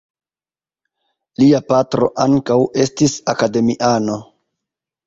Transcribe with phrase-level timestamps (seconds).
[1.43, 4.23] Lia patro ankaŭ estis akademiano.